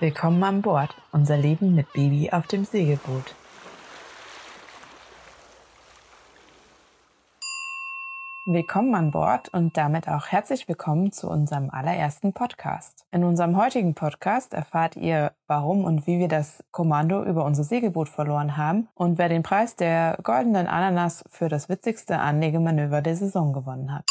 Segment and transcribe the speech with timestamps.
[0.00, 0.96] Willkommen an Bord.
[1.12, 3.34] Unser Leben mit Baby auf dem Segelboot.
[8.46, 13.04] Willkommen an Bord und damit auch herzlich willkommen zu unserem allerersten Podcast.
[13.12, 18.08] In unserem heutigen Podcast erfahrt ihr, warum und wie wir das Kommando über unser Segelboot
[18.08, 23.52] verloren haben und wer den Preis der goldenen Ananas für das witzigste Anlegemanöver der Saison
[23.52, 24.06] gewonnen hat.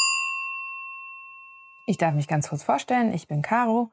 [1.84, 3.90] Ich darf mich ganz kurz vorstellen, ich bin Caro,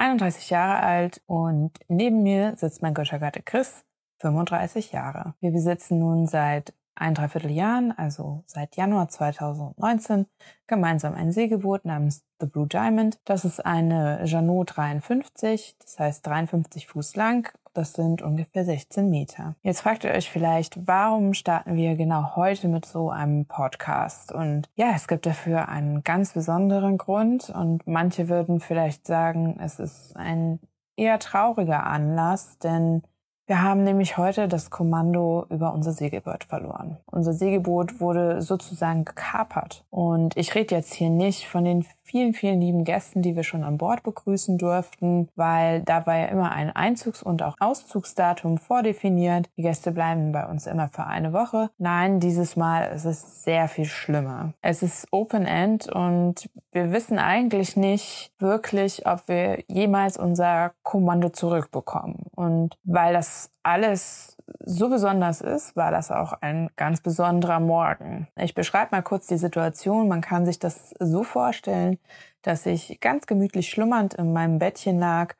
[0.00, 3.84] 31 Jahre alt und neben mir sitzt mein Göttergatte Chris,
[4.20, 5.34] 35 Jahre.
[5.40, 10.26] Wir besitzen nun seit ein Dreivierteljahren, also seit Januar 2019,
[10.66, 13.20] gemeinsam ein Segelboot namens The Blue Diamond.
[13.26, 17.52] Das ist eine Janot 53, das heißt 53 Fuß lang.
[17.72, 19.54] Das sind ungefähr 16 Meter.
[19.62, 24.32] Jetzt fragt ihr euch vielleicht, warum starten wir genau heute mit so einem Podcast?
[24.32, 29.78] Und ja, es gibt dafür einen ganz besonderen Grund und manche würden vielleicht sagen, es
[29.78, 30.58] ist ein
[30.96, 33.02] eher trauriger Anlass, denn
[33.50, 36.98] wir haben nämlich heute das Kommando über unser Segelboot verloren.
[37.06, 39.84] Unser Segelboot wurde sozusagen gekapert.
[39.90, 43.64] Und ich rede jetzt hier nicht von den vielen, vielen lieben Gästen, die wir schon
[43.64, 49.48] an Bord begrüßen durften, weil da war ja immer ein Einzugs- und auch Auszugsdatum vordefiniert.
[49.56, 51.70] Die Gäste bleiben bei uns immer für eine Woche.
[51.78, 54.54] Nein, dieses Mal ist es sehr viel schlimmer.
[54.60, 61.30] Es ist Open End und wir wissen eigentlich nicht wirklich, ob wir jemals unser Kommando
[61.30, 62.26] zurückbekommen.
[62.34, 68.28] Und weil das alles so besonders ist, war das auch ein ganz besonderer Morgen.
[68.36, 70.08] Ich beschreibe mal kurz die Situation.
[70.08, 71.98] Man kann sich das so vorstellen,
[72.42, 75.34] dass ich ganz gemütlich schlummernd in meinem Bettchen lag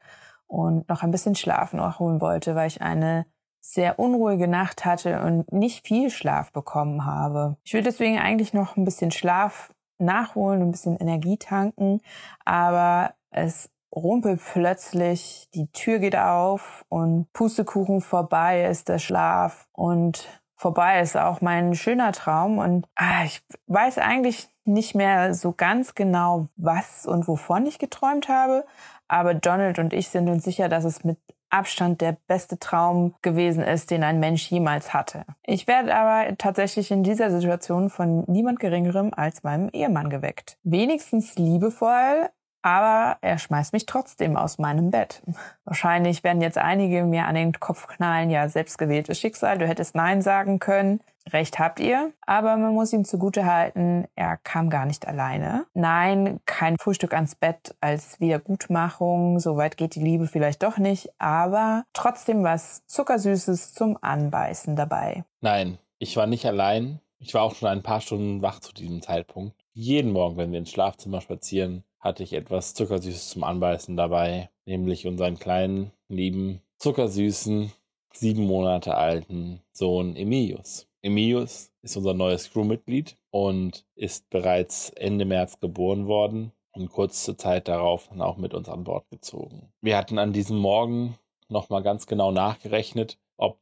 [0.47, 3.27] und noch ein bisschen Schlaf nachholen wollte, weil ich eine
[3.61, 7.57] sehr unruhige Nacht hatte und nicht viel Schlaf bekommen habe.
[7.63, 12.01] Ich will deswegen eigentlich noch ein bisschen Schlaf nachholen, ein bisschen Energie tanken,
[12.45, 20.29] aber es rumpelt plötzlich, die Tür geht auf und Pustekuchen vorbei ist der Schlaf und
[20.57, 25.95] vorbei ist auch mein schöner Traum und ah, ich weiß eigentlich nicht mehr so ganz
[25.95, 28.65] genau, was und wovon ich geträumt habe,
[29.09, 31.19] aber Donald und ich sind uns sicher, dass es mit
[31.51, 35.25] Abstand der beste Traum gewesen ist, den ein Mensch jemals hatte.
[35.45, 40.59] Ich werde aber tatsächlich in dieser Situation von niemand Geringerem als meinem Ehemann geweckt.
[40.63, 42.31] Wenigstens liebevoll,
[42.63, 45.23] aber er schmeißt mich trotzdem aus meinem Bett.
[45.65, 50.23] Wahrscheinlich werden jetzt einige mir an den Kopf knallen, ja, selbstgewähltes Schicksal, du hättest Nein
[50.23, 51.01] sagen können.
[51.29, 55.67] Recht habt ihr, aber man muss ihm zugute halten, er kam gar nicht alleine.
[55.75, 61.85] Nein, kein Frühstück ans Bett als Wiedergutmachung, soweit geht die Liebe vielleicht doch nicht, aber
[61.93, 65.25] trotzdem was Zuckersüßes zum Anbeißen dabei.
[65.41, 67.01] Nein, ich war nicht allein.
[67.19, 69.55] Ich war auch schon ein paar Stunden wach zu diesem Zeitpunkt.
[69.75, 75.07] Jeden Morgen, wenn wir ins Schlafzimmer spazieren, hatte ich etwas Zuckersüßes zum Anbeißen dabei, nämlich
[75.07, 77.71] unseren kleinen, lieben, zuckersüßen,
[78.13, 80.89] sieben Monate alten Sohn Emilius.
[81.03, 87.69] Emilius ist unser neues Crewmitglied und ist bereits Ende März geboren worden und kurze Zeit
[87.69, 89.73] darauf dann auch mit uns an Bord gezogen.
[89.81, 91.19] Wir hatten an diesem Morgen
[91.49, 93.59] nochmal ganz genau nachgerechnet, ob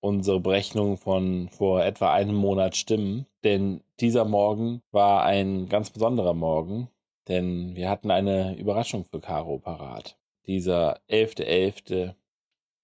[0.00, 6.34] unsere Berechnungen von vor etwa einem Monat stimmen, denn dieser Morgen war ein ganz besonderer
[6.34, 6.88] Morgen,
[7.28, 10.18] denn wir hatten eine Überraschung für Caro parat.
[10.46, 11.44] Dieser 11.11.
[11.44, 12.14] .11.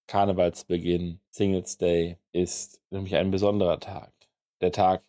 [0.06, 4.12] Karnevalsbeginn, Singles Day, ist nämlich ein besonderer Tag.
[4.60, 5.02] Der Tag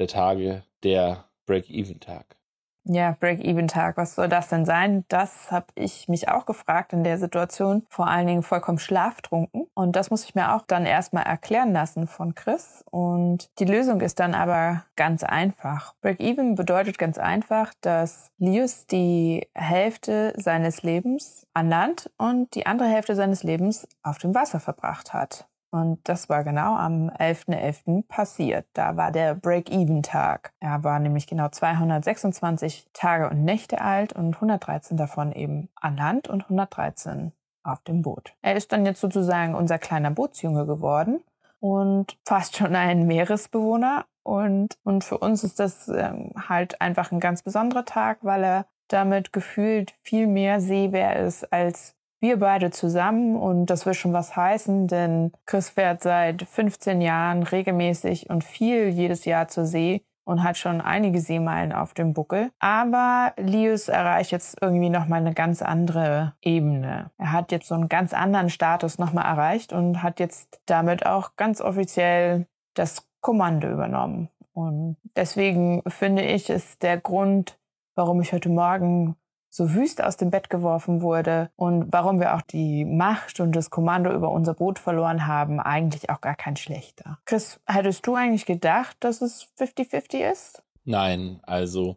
[0.00, 2.39] der Tage, der Break-Even-Tag.
[2.84, 5.04] Ja, Break-Even-Tag, was soll das denn sein?
[5.08, 7.84] Das habe ich mich auch gefragt in der Situation.
[7.90, 9.66] Vor allen Dingen vollkommen schlaftrunken.
[9.74, 12.82] Und das muss ich mir auch dann erstmal erklären lassen von Chris.
[12.90, 15.94] Und die Lösung ist dann aber ganz einfach.
[16.00, 22.88] Break-Even bedeutet ganz einfach, dass Lius die Hälfte seines Lebens an Land und die andere
[22.88, 25.49] Hälfte seines Lebens auf dem Wasser verbracht hat.
[25.70, 27.84] Und das war genau am 11.11.
[27.86, 28.08] .11.
[28.08, 28.66] passiert.
[28.72, 30.52] Da war der Break-Even-Tag.
[30.58, 36.28] Er war nämlich genau 226 Tage und Nächte alt und 113 davon eben an Land
[36.28, 37.32] und 113
[37.62, 38.34] auf dem Boot.
[38.42, 41.22] Er ist dann jetzt sozusagen unser kleiner Bootsjunge geworden
[41.60, 44.06] und fast schon ein Meeresbewohner.
[44.22, 48.66] Und, und für uns ist das ähm, halt einfach ein ganz besonderer Tag, weil er
[48.88, 54.36] damit gefühlt viel mehr Seebär ist als wir beide zusammen und das will schon was
[54.36, 60.44] heißen, denn Chris fährt seit 15 Jahren regelmäßig und viel jedes Jahr zur See und
[60.44, 62.50] hat schon einige Seemeilen auf dem Buckel.
[62.60, 67.10] Aber Lius erreicht jetzt irgendwie nochmal eine ganz andere Ebene.
[67.18, 71.36] Er hat jetzt so einen ganz anderen Status nochmal erreicht und hat jetzt damit auch
[71.36, 74.28] ganz offiziell das Kommando übernommen.
[74.52, 77.58] Und deswegen finde ich, ist der Grund,
[77.94, 79.16] warum ich heute Morgen
[79.50, 83.68] so wüst aus dem Bett geworfen wurde und warum wir auch die Macht und das
[83.68, 87.18] Kommando über unser Boot verloren haben, eigentlich auch gar kein schlechter.
[87.26, 90.62] Chris, hättest du eigentlich gedacht, dass es 50-50 ist?
[90.84, 91.96] Nein, also,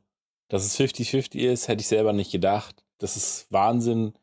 [0.49, 2.83] dass es 50-50 ist, hätte ich selber nicht gedacht.
[2.97, 4.13] Das ist Wahnsinn,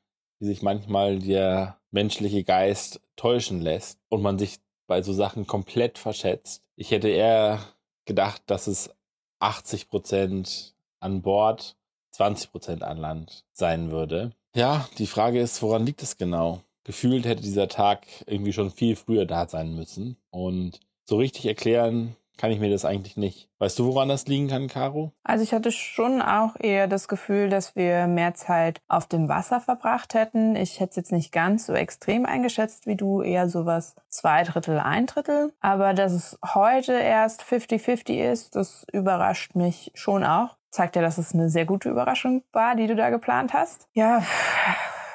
[0.41, 5.99] wie sich manchmal der menschliche Geist täuschen lässt und man sich bei so Sachen komplett
[5.99, 6.65] verschätzt.
[6.75, 7.61] Ich hätte eher
[8.07, 8.91] gedacht, dass es
[9.39, 11.77] 80 Prozent an Bord
[12.13, 14.33] 20 Prozent an Land sein würde.
[14.55, 16.61] Ja, die Frage ist, woran liegt es genau?
[16.85, 20.17] Gefühlt hätte dieser Tag irgendwie schon viel früher da sein müssen.
[20.31, 23.51] Und so richtig erklären kann ich mir das eigentlich nicht.
[23.59, 25.13] Weißt du, woran das liegen kann, Caro?
[25.23, 29.61] Also ich hatte schon auch eher das Gefühl, dass wir mehr Zeit auf dem Wasser
[29.61, 30.57] verbracht hätten.
[30.57, 34.79] Ich hätte es jetzt nicht ganz so extrem eingeschätzt wie du, eher sowas zwei Drittel,
[34.79, 35.53] ein Drittel.
[35.61, 41.19] Aber dass es heute erst 50-50 ist, das überrascht mich schon auch zeigt ja, dass
[41.19, 43.89] es eine sehr gute Überraschung war, die du da geplant hast.
[43.93, 44.23] Ja,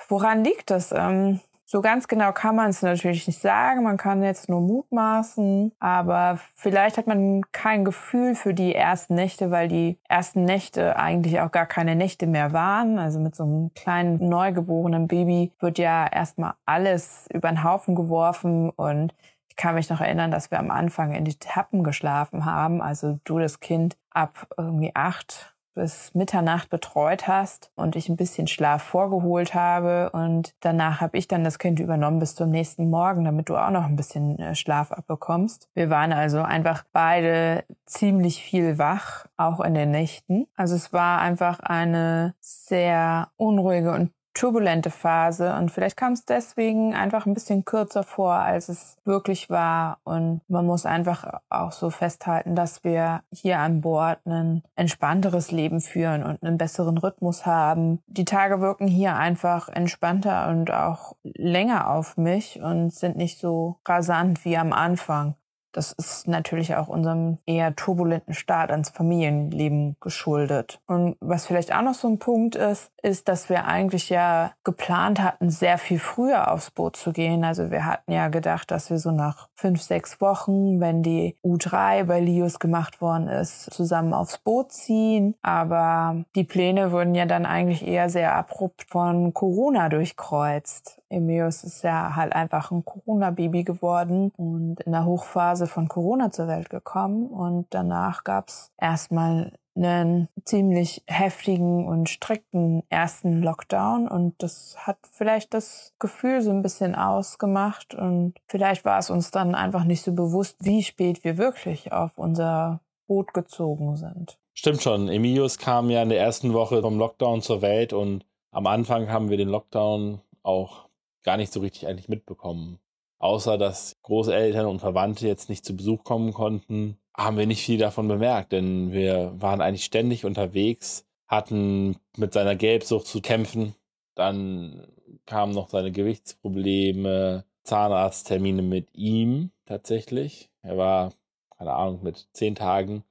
[0.08, 0.92] woran liegt das?
[0.92, 3.84] Ähm, so ganz genau kann man es natürlich nicht sagen.
[3.84, 5.72] Man kann jetzt nur mutmaßen.
[5.80, 11.40] Aber vielleicht hat man kein Gefühl für die ersten Nächte, weil die ersten Nächte eigentlich
[11.42, 13.00] auch gar keine Nächte mehr waren.
[13.00, 18.70] Also mit so einem kleinen neugeborenen Baby wird ja erstmal alles über den Haufen geworfen
[18.70, 19.16] und
[19.50, 22.82] ich kann mich noch erinnern, dass wir am Anfang in die Tappen geschlafen haben.
[22.82, 28.48] Also du das Kind ab irgendwie acht bis Mitternacht betreut hast und ich ein bisschen
[28.48, 33.26] Schlaf vorgeholt habe und danach habe ich dann das Kind übernommen bis zum nächsten Morgen,
[33.26, 35.70] damit du auch noch ein bisschen äh, Schlaf abbekommst.
[35.74, 40.48] Wir waren also einfach beide ziemlich viel wach, auch in den Nächten.
[40.56, 46.94] Also es war einfach eine sehr unruhige und turbulente Phase und vielleicht kam es deswegen
[46.94, 50.00] einfach ein bisschen kürzer vor, als es wirklich war.
[50.04, 55.82] Und man muss einfach auch so festhalten, dass wir hier an Bord ein entspannteres Leben
[55.82, 58.04] führen und einen besseren Rhythmus haben.
[58.08, 63.78] Die Tage wirken hier einfach entspannter und auch länger auf mich und sind nicht so
[63.88, 65.36] rasant wie am Anfang.
[65.76, 70.80] Das ist natürlich auch unserem eher turbulenten Start ans Familienleben geschuldet.
[70.88, 75.22] Und was vielleicht auch noch so ein Punkt ist, ist, dass wir eigentlich ja geplant
[75.22, 77.44] hatten, sehr viel früher aufs Boot zu gehen.
[77.44, 82.06] Also wir hatten ja gedacht, dass wir so nach fünf, sechs Wochen, wenn die U3
[82.06, 85.36] bei Lius gemacht worden ist, zusammen aufs Boot ziehen.
[85.42, 91.02] Aber die Pläne wurden ja dann eigentlich eher sehr abrupt von Corona durchkreuzt.
[91.10, 96.48] Emeus ist ja halt einfach ein Corona-Baby geworden und in der Hochphase von Corona zur
[96.48, 97.28] Welt gekommen.
[97.28, 105.54] Und danach gab's erstmal einen ziemlich heftigen und strikten ersten Lockdown und das hat vielleicht
[105.54, 110.14] das Gefühl so ein bisschen ausgemacht und vielleicht war es uns dann einfach nicht so
[110.14, 114.38] bewusst, wie spät wir wirklich auf unser Boot gezogen sind.
[114.54, 115.10] Stimmt schon.
[115.10, 119.30] Emilius kam ja in der ersten Woche vom Lockdown zur Welt und am Anfang haben
[119.30, 120.88] wir den Lockdown auch
[121.24, 122.80] gar nicht so richtig eigentlich mitbekommen.
[123.26, 127.80] Außer dass Großeltern und Verwandte jetzt nicht zu Besuch kommen konnten, haben wir nicht viel
[127.80, 133.74] davon bemerkt, denn wir waren eigentlich ständig unterwegs, hatten mit seiner Gelbsucht zu kämpfen.
[134.14, 134.86] Dann
[135.26, 140.52] kamen noch seine Gewichtsprobleme, Zahnarzttermine mit ihm tatsächlich.
[140.62, 141.12] Er war,
[141.58, 143.06] keine Ahnung, mit zehn Tagen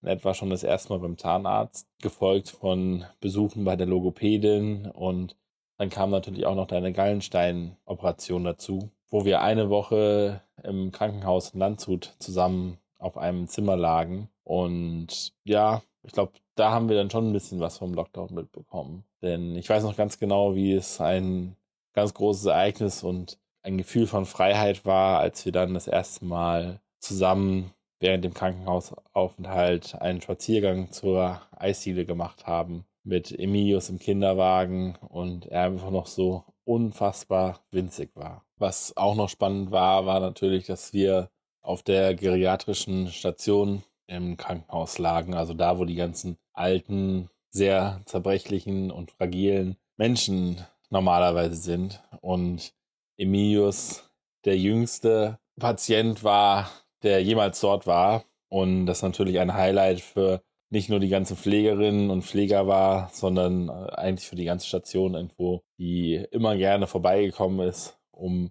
[0.00, 5.36] in etwa schon das erste Mal beim Zahnarzt, gefolgt von Besuchen bei der Logopädin und
[5.76, 11.60] dann kam natürlich auch noch deine Gallenstein-Operation dazu, wo wir eine Woche im Krankenhaus in
[11.60, 14.28] Landshut zusammen auf einem Zimmer lagen.
[14.44, 19.04] Und ja, ich glaube, da haben wir dann schon ein bisschen was vom Lockdown mitbekommen.
[19.22, 21.56] Denn ich weiß noch ganz genau, wie es ein
[21.92, 26.80] ganz großes Ereignis und ein Gefühl von Freiheit war, als wir dann das erste Mal
[27.00, 35.46] zusammen während dem Krankenhausaufenthalt einen Spaziergang zur Eisdiele gemacht haben mit Emilius im Kinderwagen und
[35.46, 38.45] er einfach noch so unfassbar winzig war.
[38.58, 41.30] Was auch noch spannend war, war natürlich, dass wir
[41.62, 48.90] auf der geriatrischen Station im Krankenhaus lagen, also da, wo die ganzen alten, sehr zerbrechlichen
[48.90, 52.02] und fragilen Menschen normalerweise sind.
[52.20, 52.72] Und
[53.16, 54.10] Emilius,
[54.44, 56.70] der jüngste Patient war,
[57.02, 58.24] der jemals dort war.
[58.48, 63.68] Und das natürlich ein Highlight für nicht nur die ganzen Pflegerinnen und Pfleger war, sondern
[63.68, 68.50] äh, eigentlich für die ganze Station irgendwo, die immer gerne vorbeigekommen ist, um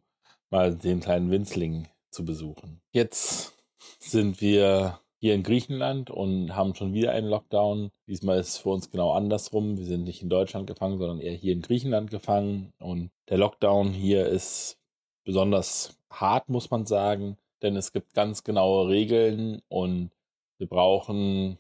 [0.50, 2.82] mal den kleinen Winzling zu besuchen.
[2.92, 3.54] Jetzt
[4.00, 7.92] sind wir hier in Griechenland und haben schon wieder einen Lockdown.
[8.08, 9.78] Diesmal ist es für uns genau andersrum.
[9.78, 12.74] Wir sind nicht in Deutschland gefangen, sondern eher hier in Griechenland gefangen.
[12.80, 14.78] Und der Lockdown hier ist
[15.24, 20.12] besonders hart, muss man sagen, denn es gibt ganz genaue Regeln und
[20.58, 21.58] wir brauchen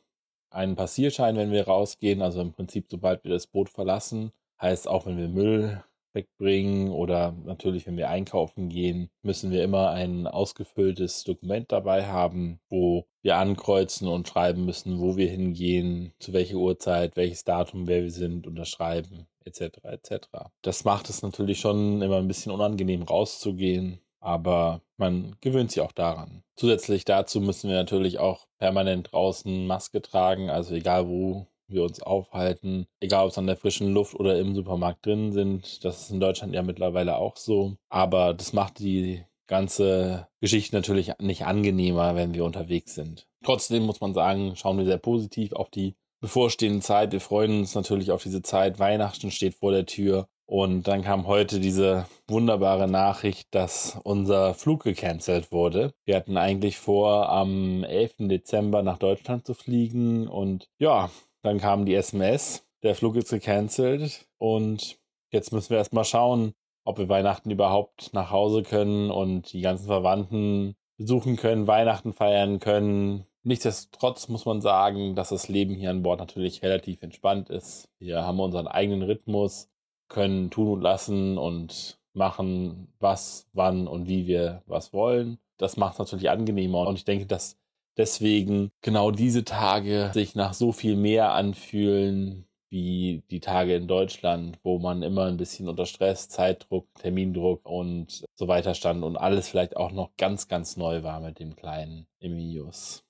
[0.51, 2.21] einen Passierschein, wenn wir rausgehen.
[2.21, 4.31] Also im Prinzip, sobald wir das Boot verlassen,
[4.62, 5.83] Heißt, auch wenn wir Müll
[6.15, 12.60] wegbringen oder natürlich, wenn wir einkaufen gehen, müssen wir immer ein ausgefülltes Dokument dabei haben,
[12.69, 18.03] wo wir ankreuzen und schreiben müssen, wo wir hingehen, zu welcher Uhrzeit, welches Datum, wer
[18.03, 19.79] wir sind, unterschreiben, etc.
[19.84, 20.27] etc.
[20.62, 25.91] Das macht es natürlich schon immer ein bisschen unangenehm rauszugehen, aber man gewöhnt sich auch
[25.91, 26.43] daran.
[26.55, 32.01] Zusätzlich dazu müssen wir natürlich auch permanent draußen Maske tragen, also egal wo wir uns
[32.01, 35.84] aufhalten, egal ob es an der frischen Luft oder im Supermarkt drin sind.
[35.84, 37.75] Das ist in Deutschland ja mittlerweile auch so.
[37.89, 43.27] Aber das macht die ganze Geschichte natürlich nicht angenehmer, wenn wir unterwegs sind.
[43.43, 47.12] Trotzdem muss man sagen, schauen wir sehr positiv auf die bevorstehende Zeit.
[47.12, 48.79] Wir freuen uns natürlich auf diese Zeit.
[48.79, 50.27] Weihnachten steht vor der Tür.
[50.48, 55.93] Und dann kam heute diese wunderbare Nachricht, dass unser Flug gecancelt wurde.
[56.05, 58.15] Wir hatten eigentlich vor, am 11.
[58.19, 60.27] Dezember nach Deutschland zu fliegen.
[60.27, 61.10] Und ja,
[61.45, 64.97] dann kam die SMS, der Flug ist gecancelt und
[65.31, 69.85] jetzt müssen wir erstmal schauen, ob wir Weihnachten überhaupt nach Hause können und die ganzen
[69.85, 73.25] Verwandten besuchen können, Weihnachten feiern können.
[73.43, 77.89] Nichtsdestotrotz muss man sagen, dass das Leben hier an Bord natürlich relativ entspannt ist.
[77.99, 79.69] Wir haben unseren eigenen Rhythmus,
[80.07, 85.37] können tun und lassen und machen, was, wann und wie wir was wollen.
[85.57, 87.59] Das macht es natürlich angenehmer und ich denke, dass
[87.97, 94.59] deswegen genau diese Tage sich nach so viel mehr anfühlen wie die Tage in Deutschland,
[94.63, 99.47] wo man immer ein bisschen unter Stress, Zeitdruck, Termindruck und so weiter stand und alles
[99.47, 103.03] vielleicht auch noch ganz, ganz neu war mit dem kleinen Emilius.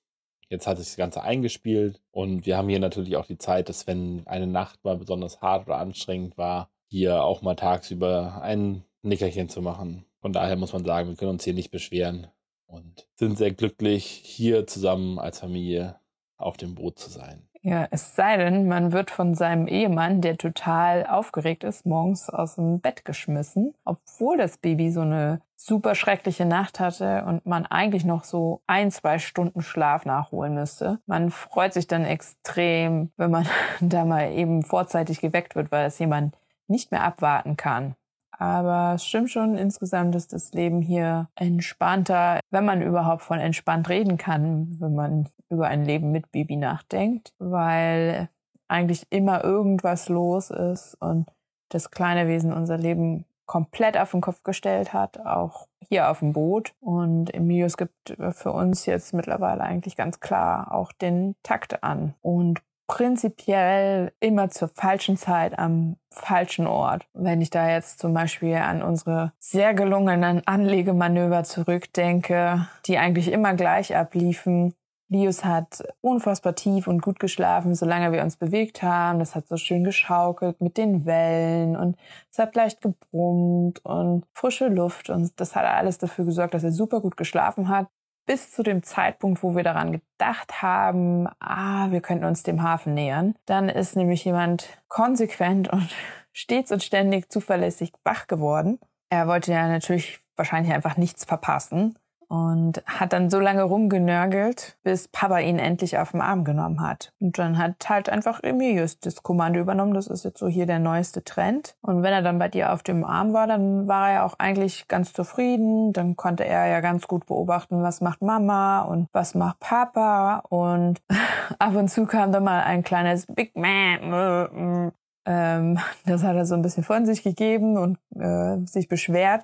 [0.50, 3.88] Jetzt hat sich das Ganze eingespielt und wir haben hier natürlich auch die Zeit, dass
[3.88, 9.50] wenn eine Nacht mal besonders hart oder anstrengend war, hier auch mal tagsüber ein Nickerchen
[9.50, 10.06] zu machen.
[10.22, 12.28] Von daher muss man sagen, wir können uns hier nicht beschweren
[12.68, 16.00] und sind sehr glücklich, hier zusammen als Familie
[16.38, 17.48] auf dem Boot zu sein.
[17.62, 22.56] Ja, es sei denn, man wird von seinem Ehemann, der total aufgeregt ist, morgens aus
[22.56, 28.06] dem Bett geschmissen, obwohl das Baby so eine super schreckliche Nacht hatte und man eigentlich
[28.06, 31.00] noch so ein, zwei Stunden Schlaf nachholen müsste.
[31.08, 33.48] Man freut sich dann extrem, wenn man
[33.82, 37.96] da mal eben vorzeitig geweckt wird, weil es jemand nicht mehr abwarten kann.
[38.38, 43.90] Aber es stimmt schon, insgesamt ist das Leben hier entspannter, wenn man überhaupt von entspannt
[43.90, 48.30] reden kann, wenn man über ein Leben mit Baby nachdenkt, weil
[48.68, 51.32] eigentlich immer irgendwas los ist und
[51.70, 56.34] das kleine Wesen unser Leben komplett auf den Kopf gestellt hat, auch hier auf dem
[56.34, 56.74] Boot.
[56.80, 62.16] Und Emilius gibt für uns jetzt mittlerweile eigentlich ganz klar auch den Takt an.
[62.22, 67.08] Und prinzipiell immer zur falschen Zeit am falschen Ort.
[67.14, 73.54] Wenn ich da jetzt zum Beispiel an unsere sehr gelungenen Anlegemanöver zurückdenke, die eigentlich immer
[73.54, 74.76] gleich abliefen,
[75.08, 79.20] Lius hat unfassbar tief und gut geschlafen, solange wir uns bewegt haben.
[79.20, 81.96] Das hat so schön geschaukelt mit den Wellen und
[82.32, 86.72] es hat leicht gebrummt und frische Luft und das hat alles dafür gesorgt, dass er
[86.72, 87.88] super gut geschlafen hat
[88.26, 92.94] bis zu dem Zeitpunkt, wo wir daran gedacht haben, ah, wir könnten uns dem Hafen
[92.94, 93.36] nähern.
[93.46, 95.90] Dann ist nämlich jemand konsequent und
[96.34, 98.80] stets und ständig zuverlässig wach geworden.
[99.10, 105.08] Er wollte ja natürlich wahrscheinlich einfach nichts verpassen und hat dann so lange rumgenörgelt, bis
[105.08, 107.14] Papa ihn endlich auf den Arm genommen hat.
[107.20, 109.94] Und dann hat halt einfach Emilius das Kommando übernommen.
[109.94, 111.76] Das ist jetzt so hier der neueste Trend.
[111.82, 114.88] Und wenn er dann bei dir auf dem Arm war, dann war er auch eigentlich
[114.88, 115.94] ganz zufrieden.
[115.94, 120.44] Dann konnte er ja ganz gut beobachten, was macht Mama und was macht Papa.
[120.50, 121.02] Und
[121.60, 124.92] ab und zu kam dann mal ein kleines Big Man.
[125.26, 129.44] Ähm, das hat er so ein bisschen von sich gegeben und äh, sich beschwert.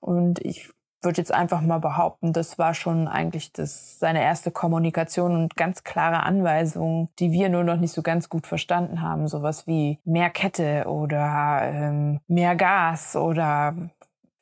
[0.00, 0.70] Und ich
[1.02, 5.82] würde jetzt einfach mal behaupten, das war schon eigentlich das, seine erste Kommunikation und ganz
[5.82, 9.28] klare Anweisungen, die wir nur noch nicht so ganz gut verstanden haben.
[9.28, 13.74] Sowas wie mehr Kette oder ähm, mehr Gas oder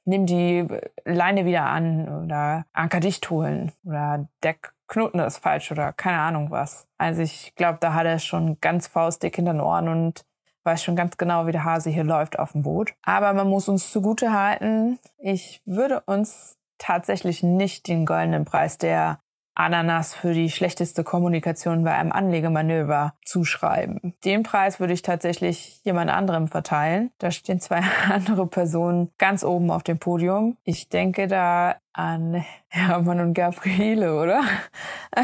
[0.08, 0.66] nimm die
[1.04, 6.88] Leine wieder an oder Anker dicht holen oder Deckknoten ist falsch oder keine Ahnung was.
[6.96, 10.24] Also ich glaube, da hat er schon ganz faustdick hinter den Ohren und
[10.68, 12.92] weiß schon ganz genau, wie der Hase hier läuft auf dem Boot.
[13.02, 19.18] Aber man muss uns zugute halten, ich würde uns tatsächlich nicht den goldenen Preis der
[19.54, 24.14] Ananas für die schlechteste Kommunikation bei einem Anlegemanöver zuschreiben.
[24.24, 27.10] Den Preis würde ich tatsächlich jemand anderem verteilen.
[27.18, 27.80] Da stehen zwei
[28.12, 30.58] andere Personen ganz oben auf dem Podium.
[30.64, 34.42] Ich denke da an Hermann und Gabriele, oder?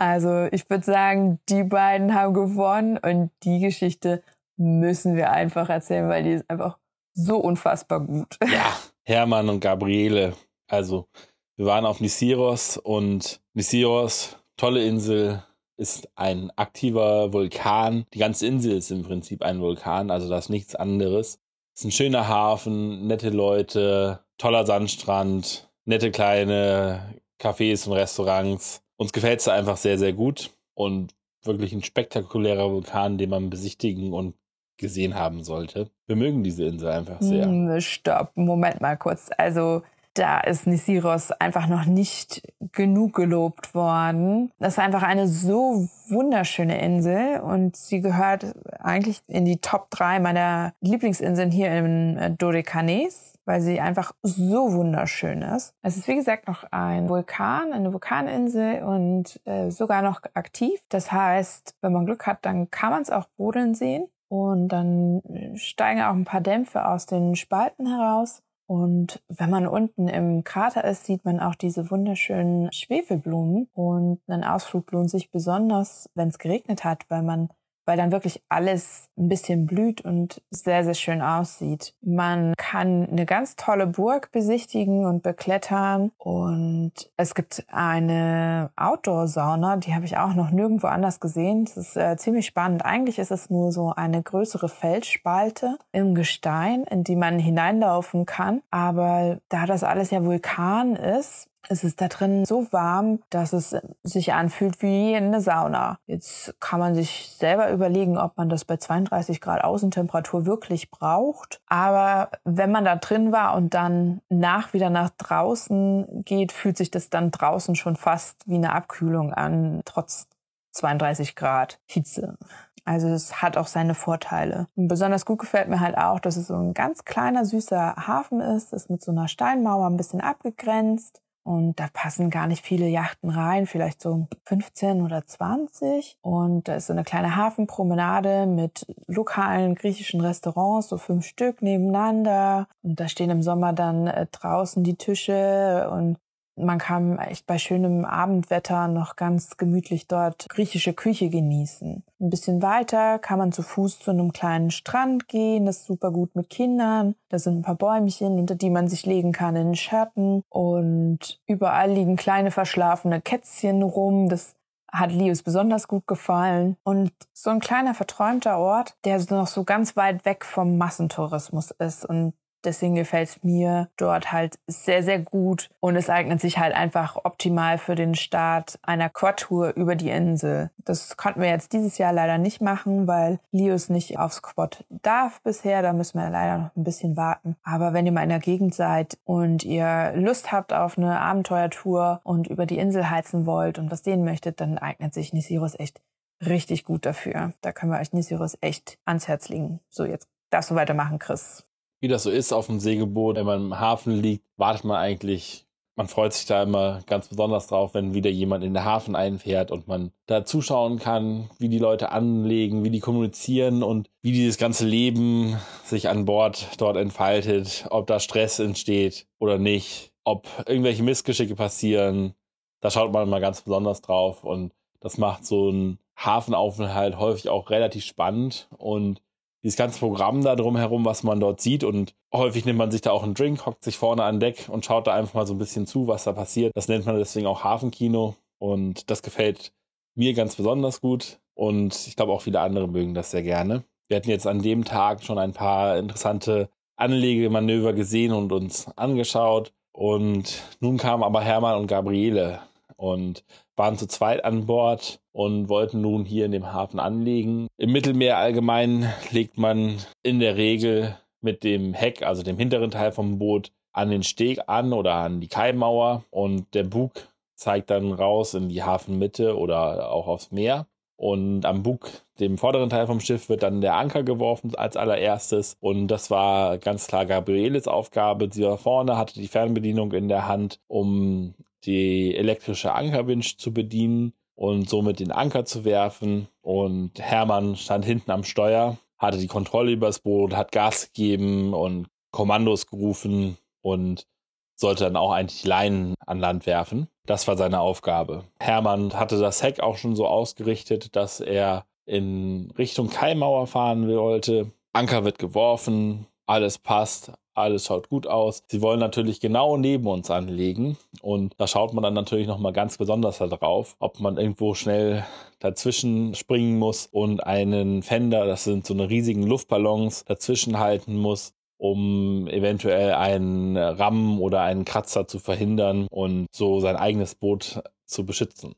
[0.00, 4.22] Also ich würde sagen, die beiden haben gewonnen und die Geschichte
[4.58, 6.78] müssen wir einfach erzählen, weil die ist einfach
[7.14, 8.36] so unfassbar gut.
[8.50, 10.34] Ja, Hermann und Gabriele.
[10.66, 11.08] Also,
[11.56, 15.42] wir waren auf Nisiros und Nisiros, tolle Insel,
[15.76, 18.04] ist ein aktiver Vulkan.
[18.12, 21.38] Die ganze Insel ist im Prinzip ein Vulkan, also das ist nichts anderes.
[21.74, 28.82] Es ist ein schöner Hafen, nette Leute, toller Sandstrand, nette kleine Cafés und Restaurants.
[28.96, 34.12] Uns gefällt es einfach sehr, sehr gut und wirklich ein spektakulärer Vulkan, den man besichtigen
[34.12, 34.34] und
[34.78, 35.90] gesehen haben sollte.
[36.06, 37.44] Wir mögen diese Insel einfach sehr.
[37.44, 39.30] Hm, stopp, Moment mal kurz.
[39.36, 39.82] Also
[40.18, 42.42] da ist Nisiros einfach noch nicht
[42.72, 44.50] genug gelobt worden.
[44.58, 48.46] Das ist einfach eine so wunderschöne Insel und sie gehört
[48.80, 55.42] eigentlich in die Top 3 meiner Lieblingsinseln hier im Dodekanes, weil sie einfach so wunderschön
[55.42, 55.74] ist.
[55.82, 60.80] Es ist wie gesagt noch ein Vulkan, eine Vulkaninsel und äh, sogar noch aktiv.
[60.88, 64.08] Das heißt, wenn man Glück hat, dann kann man es auch brodeln sehen.
[64.28, 65.22] Und dann
[65.54, 68.42] steigen auch ein paar Dämpfe aus den Spalten heraus.
[68.66, 73.68] Und wenn man unten im Krater ist, sieht man auch diese wunderschönen Schwefelblumen.
[73.72, 77.48] Und ein Ausflug lohnt sich besonders, wenn es geregnet hat, weil man
[77.88, 81.94] weil dann wirklich alles ein bisschen blüht und sehr, sehr schön aussieht.
[82.02, 89.94] Man kann eine ganz tolle Burg besichtigen und beklettern und es gibt eine Outdoor-Sauna, die
[89.94, 91.64] habe ich auch noch nirgendwo anders gesehen.
[91.64, 92.84] Das ist äh, ziemlich spannend.
[92.84, 98.60] Eigentlich ist es nur so eine größere Felsspalte im Gestein, in die man hineinlaufen kann.
[98.70, 103.76] Aber da das alles ja Vulkan ist, es ist da drin so warm, dass es
[104.02, 105.98] sich anfühlt wie eine Sauna.
[106.06, 111.60] Jetzt kann man sich selber überlegen, ob man das bei 32 Grad Außentemperatur wirklich braucht.
[111.66, 116.90] Aber wenn man da drin war und dann nach wieder nach draußen geht, fühlt sich
[116.90, 120.28] das dann draußen schon fast wie eine Abkühlung an, trotz
[120.72, 122.36] 32 Grad Hitze.
[122.84, 124.66] Also es hat auch seine Vorteile.
[124.74, 128.40] Und besonders gut gefällt mir halt auch, dass es so ein ganz kleiner, süßer Hafen
[128.40, 131.20] ist, ist mit so einer Steinmauer ein bisschen abgegrenzt.
[131.48, 136.18] Und da passen gar nicht viele Yachten rein, vielleicht so 15 oder 20.
[136.20, 142.68] Und da ist so eine kleine Hafenpromenade mit lokalen griechischen Restaurants, so fünf Stück nebeneinander.
[142.82, 146.18] Und da stehen im Sommer dann äh, draußen die Tische und
[146.58, 152.02] man kann echt bei schönem Abendwetter noch ganz gemütlich dort griechische Küche genießen.
[152.20, 155.66] Ein bisschen weiter kann man zu Fuß zu einem kleinen Strand gehen.
[155.66, 157.14] Das ist super gut mit Kindern.
[157.28, 160.42] Da sind ein paar Bäumchen, unter die man sich legen kann in den Schatten.
[160.48, 164.28] Und überall liegen kleine verschlafene Kätzchen rum.
[164.28, 164.54] Das
[164.90, 166.76] hat Lius besonders gut gefallen.
[166.82, 172.04] Und so ein kleiner verträumter Ort, der noch so ganz weit weg vom Massentourismus ist
[172.04, 176.74] und Deswegen gefällt es mir dort halt sehr, sehr gut und es eignet sich halt
[176.74, 180.70] einfach optimal für den Start einer Quad-Tour über die Insel.
[180.84, 185.40] Das konnten wir jetzt dieses Jahr leider nicht machen, weil Lius nicht aufs Quad darf
[185.42, 185.82] bisher.
[185.82, 187.56] Da müssen wir leider noch ein bisschen warten.
[187.62, 192.20] Aber wenn ihr mal in der Gegend seid und ihr Lust habt auf eine Abenteuertour
[192.24, 196.00] und über die Insel heizen wollt und was sehen möchtet, dann eignet sich Nisirus echt
[196.44, 197.52] richtig gut dafür.
[197.60, 199.80] Da können wir euch Nisirus echt ans Herz legen.
[199.88, 201.67] So, jetzt darfst du weitermachen, Chris
[202.00, 205.66] wie das so ist auf dem Segelboot, wenn man im Hafen liegt, wartet man eigentlich,
[205.96, 209.72] man freut sich da immer ganz besonders drauf, wenn wieder jemand in den Hafen einfährt
[209.72, 214.58] und man da zuschauen kann, wie die Leute anlegen, wie die kommunizieren und wie dieses
[214.58, 221.02] ganze Leben sich an Bord dort entfaltet, ob da Stress entsteht oder nicht, ob irgendwelche
[221.02, 222.34] Missgeschicke passieren.
[222.80, 227.70] Da schaut man mal ganz besonders drauf und das macht so einen Hafenaufenthalt häufig auch
[227.70, 229.20] relativ spannend und
[229.62, 231.84] dieses ganze Programm da drumherum, was man dort sieht.
[231.84, 234.84] Und häufig nimmt man sich da auch einen Drink, hockt sich vorne an Deck und
[234.84, 236.72] schaut da einfach mal so ein bisschen zu, was da passiert.
[236.76, 238.36] Das nennt man deswegen auch Hafenkino.
[238.58, 239.72] Und das gefällt
[240.14, 241.38] mir ganz besonders gut.
[241.54, 243.84] Und ich glaube auch viele andere mögen das sehr gerne.
[244.08, 249.72] Wir hatten jetzt an dem Tag schon ein paar interessante Anlegemanöver gesehen und uns angeschaut.
[249.92, 252.60] Und nun kamen aber Hermann und Gabriele
[252.96, 253.44] und
[253.78, 257.68] waren zu zweit an Bord und wollten nun hier in dem Hafen anlegen.
[257.76, 263.12] Im Mittelmeer allgemein legt man in der Regel mit dem Heck, also dem hinteren Teil
[263.12, 267.12] vom Boot, an den Steg an oder an die Kaimauer und der Bug
[267.54, 270.86] zeigt dann raus in die Hafenmitte oder auch aufs Meer.
[271.16, 275.76] Und am Bug, dem vorderen Teil vom Schiff, wird dann der Anker geworfen als allererstes.
[275.80, 278.48] Und das war ganz klar Gabrieles Aufgabe.
[278.52, 284.32] Sie war vorne, hatte die Fernbedienung in der Hand, um die elektrische Ankerwinch zu bedienen
[284.54, 286.48] und somit den Anker zu werfen.
[286.60, 291.74] Und Hermann stand hinten am Steuer, hatte die Kontrolle über das Boot, hat Gas gegeben
[291.74, 294.26] und Kommandos gerufen und
[294.74, 297.08] sollte dann auch eigentlich Leinen an Land werfen.
[297.26, 298.44] Das war seine Aufgabe.
[298.60, 304.72] Hermann hatte das Heck auch schon so ausgerichtet, dass er in Richtung Kaimauer fahren wollte.
[304.92, 308.62] Anker wird geworfen, alles passt, alles schaut gut aus.
[308.68, 312.98] Sie wollen natürlich genau neben uns anlegen und da schaut man dann natürlich nochmal ganz
[312.98, 315.24] besonders darauf, ob man irgendwo schnell
[315.58, 321.52] dazwischen springen muss und einen Fender, das sind so eine riesigen Luftballons, dazwischen halten muss
[321.78, 328.26] um eventuell einen Ramm oder einen Kratzer zu verhindern und so sein eigenes Boot zu
[328.26, 328.74] beschützen.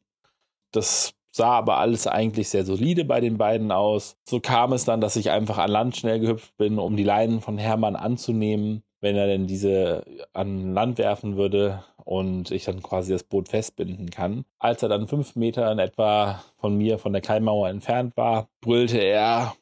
[0.71, 4.17] Das sah aber alles eigentlich sehr solide bei den beiden aus.
[4.25, 7.41] So kam es dann, dass ich einfach an Land schnell gehüpft bin, um die Leinen
[7.41, 13.13] von Hermann anzunehmen, wenn er denn diese an Land werfen würde und ich dann quasi
[13.13, 14.45] das Boot festbinden kann.
[14.59, 18.99] Als er dann fünf Meter in etwa von mir, von der Keimauer entfernt war, brüllte
[18.99, 19.55] er,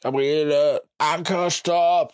[0.00, 2.12] Gabriele, Ankerstopp,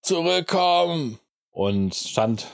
[0.00, 1.18] zurückkommen!
[1.50, 2.46] Und stand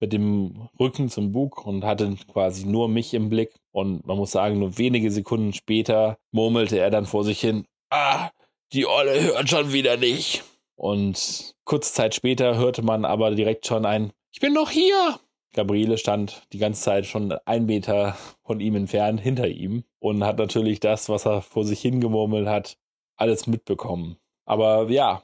[0.00, 3.52] mit dem Rücken zum Bug und hatte quasi nur mich im Blick.
[3.72, 8.30] Und man muss sagen, nur wenige Sekunden später murmelte er dann vor sich hin, ah,
[8.72, 10.44] die Olle hört schon wieder nicht.
[10.76, 15.18] Und kurze Zeit später hörte man aber direkt schon ein, ich bin noch hier.
[15.52, 20.38] Gabriele stand die ganze Zeit schon ein Meter von ihm entfernt hinter ihm und hat
[20.38, 22.76] natürlich das, was er vor sich hingemurmelt hat,
[23.16, 24.16] alles mitbekommen.
[24.46, 25.22] Aber ja,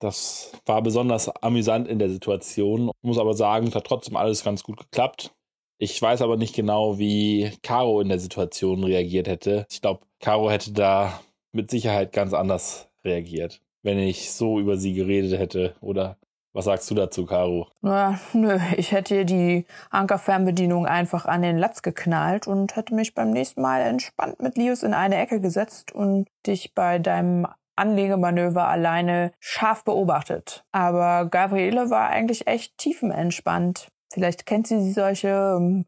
[0.00, 2.90] das war besonders amüsant in der Situation.
[3.02, 5.32] Muss aber sagen, es hat trotzdem alles ganz gut geklappt.
[5.78, 9.64] Ich weiß aber nicht genau, wie Caro in der Situation reagiert hätte.
[9.70, 11.20] Ich glaube, Caro hätte da
[11.52, 15.76] mit Sicherheit ganz anders reagiert, wenn ich so über sie geredet hätte.
[15.80, 16.16] Oder
[16.52, 17.68] was sagst du dazu, Caro?
[17.80, 23.30] Na, nö, ich hätte die Ankerfernbedienung einfach an den Latz geknallt und hätte mich beim
[23.30, 29.30] nächsten Mal entspannt mit Lius in eine Ecke gesetzt und dich bei deinem Anlegemanöver alleine
[29.38, 30.64] scharf beobachtet.
[30.72, 33.86] Aber Gabriele war eigentlich echt tiefenentspannt.
[34.10, 35.84] Vielleicht kennt sie solche ähm,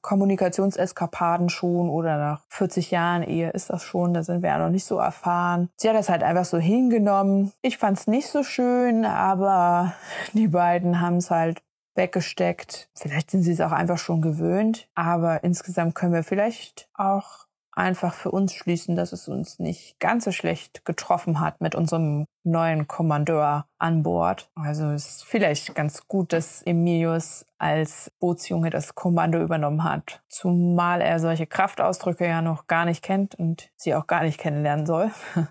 [0.00, 4.70] Kommunikationseskapaden schon oder nach 40 Jahren Ehe ist das schon, da sind wir ja noch
[4.70, 5.70] nicht so erfahren.
[5.76, 7.52] Sie hat das halt einfach so hingenommen.
[7.62, 9.94] Ich fand's nicht so schön, aber
[10.32, 11.62] die beiden haben es halt
[11.94, 12.88] weggesteckt.
[12.94, 18.14] Vielleicht sind sie es auch einfach schon gewöhnt, aber insgesamt können wir vielleicht auch einfach
[18.14, 22.86] für uns schließen, dass es uns nicht ganz so schlecht getroffen hat mit unserem neuen
[22.86, 24.50] Kommandeur an Bord.
[24.54, 30.22] Also ist vielleicht ganz gut, dass Emilius als Bootsjunge das Kommando übernommen hat.
[30.28, 34.86] Zumal er solche Kraftausdrücke ja noch gar nicht kennt und sie auch gar nicht kennenlernen
[34.86, 35.10] soll.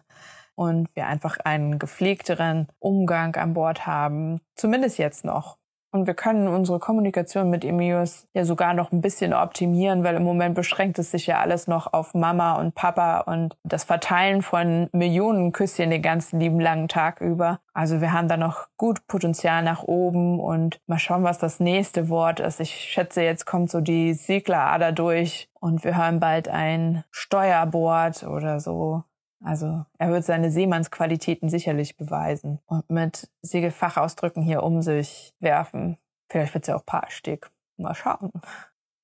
[0.54, 4.42] Und wir einfach einen gepflegteren Umgang an Bord haben.
[4.54, 5.58] Zumindest jetzt noch.
[5.92, 10.24] Und wir können unsere Kommunikation mit Emilius ja sogar noch ein bisschen optimieren, weil im
[10.24, 14.88] Moment beschränkt es sich ja alles noch auf Mama und Papa und das Verteilen von
[14.94, 17.60] Millionen Küsschen den ganzen lieben langen Tag über.
[17.74, 22.08] Also wir haben da noch gut Potenzial nach oben und mal schauen, was das nächste
[22.08, 22.62] Wort ist.
[22.62, 28.62] Ich schätze, jetzt kommt so die Seglerader durch und wir hören bald ein Steuerbord oder
[28.62, 29.04] so.
[29.44, 35.98] Also er wird seine Seemannsqualitäten sicherlich beweisen und mit Segelfachausdrücken hier um sich werfen.
[36.30, 37.50] Vielleicht wird es ja auch Paarsteg.
[37.78, 38.32] Mal schauen.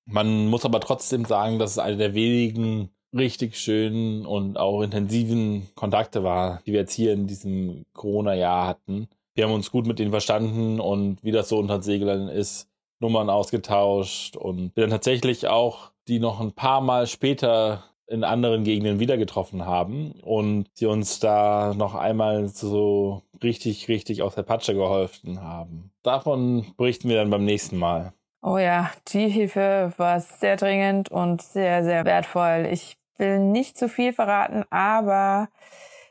[0.05, 5.67] Man muss aber trotzdem sagen, dass es eine der wenigen richtig schönen und auch intensiven
[5.75, 9.07] Kontakte war, die wir jetzt hier in diesem Corona-Jahr hatten.
[9.33, 12.69] Wir haben uns gut mit ihnen verstanden und wie das so unter Seglern ist,
[12.99, 18.63] Nummern ausgetauscht und wir dann tatsächlich auch die noch ein paar Mal später in anderen
[18.63, 24.43] Gegenden wieder getroffen haben und sie uns da noch einmal so richtig, richtig aus der
[24.43, 25.91] Patsche geholfen haben.
[26.03, 28.13] Davon berichten wir dann beim nächsten Mal.
[28.41, 32.67] Oh ja, die Hilfe war sehr dringend und sehr, sehr wertvoll.
[32.71, 35.49] Ich will nicht zu viel verraten, aber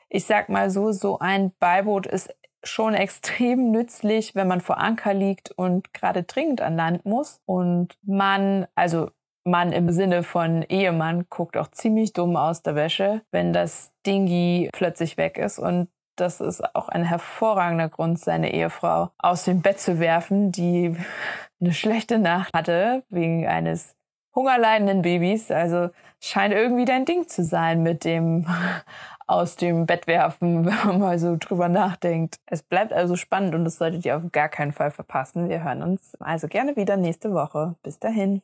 [0.09, 5.15] ich sag mal so, so ein Beiboot ist schon extrem nützlich, wenn man vor Anker
[5.15, 9.11] liegt und gerade dringend an Land muss und man, also
[9.47, 14.69] Mann im Sinne von Ehemann guckt auch ziemlich dumm aus der Wäsche, wenn das Dingi
[14.73, 15.59] plötzlich weg ist.
[15.59, 20.97] Und das ist auch ein hervorragender Grund, seine Ehefrau aus dem Bett zu werfen, die
[21.61, 23.97] eine schlechte Nacht hatte wegen eines
[24.35, 25.51] hungerleidenden Babys.
[25.51, 28.47] Also scheint irgendwie dein Ding zu sein mit dem
[29.27, 32.37] aus dem Bett werfen, wenn man mal so drüber nachdenkt.
[32.47, 35.49] Es bleibt also spannend und das solltet ihr auf gar keinen Fall verpassen.
[35.49, 37.77] Wir hören uns also gerne wieder nächste Woche.
[37.83, 38.43] Bis dahin.